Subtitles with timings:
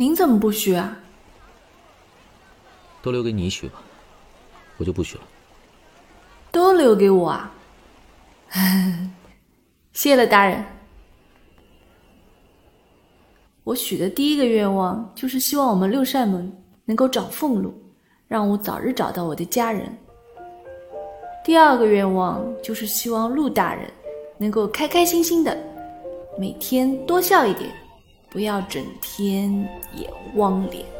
[0.00, 0.96] 您怎么不许啊？
[3.02, 3.82] 都留给你许吧，
[4.78, 5.24] 我就不许了。
[6.50, 7.52] 都留给我啊？
[9.92, 10.64] 谢了大人。
[13.62, 16.50] 我许的第一个愿望就是希望我们六扇门
[16.86, 17.78] 能够找俸禄，
[18.26, 19.94] 让我早日找到我的家人。
[21.44, 23.92] 第二个愿望就是希望陆大人
[24.38, 25.54] 能够开开心心的，
[26.38, 27.70] 每天多笑一点，
[28.30, 29.50] 不要整天
[29.92, 30.99] 也汪脸。